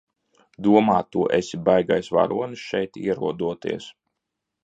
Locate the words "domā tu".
0.67-1.25